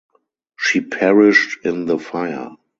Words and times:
She 0.57 0.81
perished 0.81 1.63
in 1.63 1.85
the 1.85 1.99
fire. 1.99 2.55